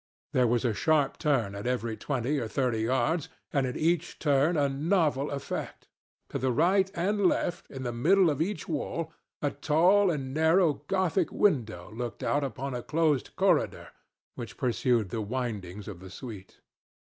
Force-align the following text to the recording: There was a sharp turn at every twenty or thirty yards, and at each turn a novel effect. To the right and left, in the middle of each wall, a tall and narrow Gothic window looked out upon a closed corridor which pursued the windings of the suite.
There 0.33 0.47
was 0.47 0.65
a 0.65 0.73
sharp 0.73 1.19
turn 1.19 1.53
at 1.53 1.67
every 1.67 1.95
twenty 1.95 2.39
or 2.39 2.47
thirty 2.47 2.81
yards, 2.81 3.29
and 3.53 3.67
at 3.67 3.77
each 3.77 4.17
turn 4.17 4.57
a 4.57 4.67
novel 4.67 5.29
effect. 5.29 5.87
To 6.29 6.39
the 6.39 6.51
right 6.51 6.89
and 6.95 7.27
left, 7.27 7.69
in 7.69 7.83
the 7.83 7.93
middle 7.93 8.31
of 8.31 8.41
each 8.41 8.67
wall, 8.67 9.13
a 9.43 9.51
tall 9.51 10.09
and 10.09 10.33
narrow 10.33 10.81
Gothic 10.87 11.31
window 11.31 11.91
looked 11.93 12.23
out 12.23 12.43
upon 12.43 12.73
a 12.73 12.81
closed 12.81 13.35
corridor 13.35 13.89
which 14.33 14.57
pursued 14.57 15.09
the 15.11 15.21
windings 15.21 15.87
of 15.87 15.99
the 15.99 16.09
suite. 16.09 16.61